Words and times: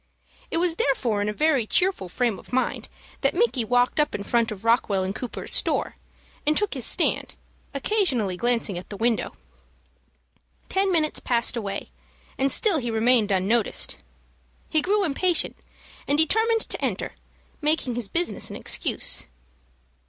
It 0.49 0.57
was 0.57 0.77
therefore 0.77 1.21
in 1.21 1.29
a 1.29 1.31
very 1.31 1.67
cheerful 1.67 2.09
frame 2.09 2.39
of 2.39 2.51
mind 2.51 2.89
that 3.21 3.35
Micky 3.35 3.63
walked 3.63 3.99
up 3.99 4.15
in 4.15 4.23
front 4.23 4.51
of 4.51 4.65
Rockwell 4.65 5.13
& 5.13 5.13
Cooper's 5.13 5.53
store, 5.53 5.95
and 6.43 6.57
took 6.57 6.73
his 6.73 6.87
stand, 6.87 7.35
occasionally 7.75 8.35
glancing 8.35 8.79
at 8.79 8.89
the 8.89 8.97
window. 8.97 9.35
Ten 10.69 10.91
minutes 10.91 11.19
passed 11.19 11.55
away, 11.55 11.91
and 12.35 12.51
still 12.51 12.79
he 12.79 12.89
remained 12.89 13.29
unnoticed. 13.29 13.97
He 14.69 14.81
grew 14.81 15.03
impatient, 15.05 15.55
and 16.07 16.17
determined 16.17 16.61
to 16.61 16.83
enter, 16.83 17.13
making 17.61 17.93
his 17.93 18.09
business 18.09 18.49
an 18.49 18.55
excuse. 18.55 19.27